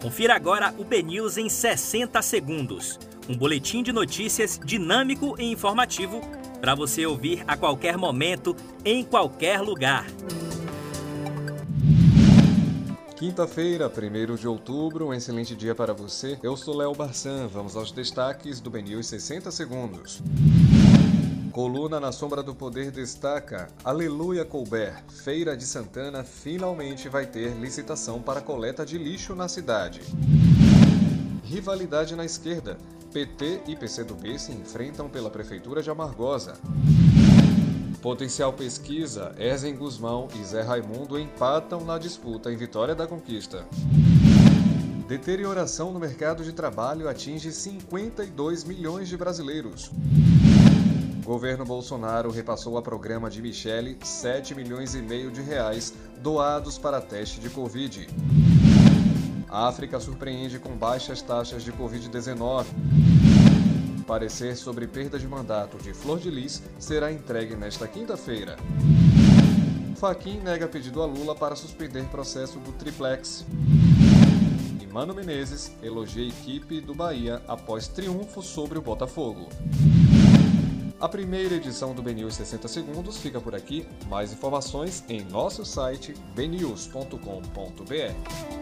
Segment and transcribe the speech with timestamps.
[0.00, 3.00] Confira agora o BNews em 60 segundos.
[3.28, 6.20] Um boletim de notícias dinâmico e informativo
[6.60, 10.06] para você ouvir a qualquer momento, em qualquer lugar.
[13.16, 16.38] Quinta-feira, 1 de outubro, um excelente dia para você.
[16.44, 17.48] Eu sou Léo Barçan.
[17.48, 20.22] Vamos aos destaques do BNews 60 segundos.
[21.52, 28.20] Coluna na Sombra do Poder destaca: Aleluia Colbert, Feira de Santana finalmente vai ter licitação
[28.20, 30.00] para coleta de lixo na cidade.
[31.42, 32.76] Rivalidade na esquerda:
[33.12, 36.54] PT e PCdoB se enfrentam pela Prefeitura de Amargosa.
[38.02, 43.66] Potencial Pesquisa: Erzen Guzmão e Zé Raimundo empatam na disputa em Vitória da Conquista.
[45.08, 49.90] Deterioração no mercado de trabalho atinge 52 milhões de brasileiros.
[51.28, 55.92] Governo Bolsonaro repassou a programa de Michele 7 milhões e meio de reais
[56.22, 58.08] doados para teste de Covid.
[59.46, 62.64] A África surpreende com baixas taxas de Covid-19.
[64.06, 68.56] Parecer sobre perda de mandato de Flor de Lis será entregue nesta quinta-feira.
[69.96, 73.44] Faquin nega pedido a Lula para suspender processo do triplex.
[74.80, 79.46] E Mano Menezes elogia equipe do Bahia após triunfo sobre o Botafogo.
[81.00, 83.86] A primeira edição do BNews 60 Segundos fica por aqui.
[84.08, 88.57] Mais informações em nosso site bnews.com.br.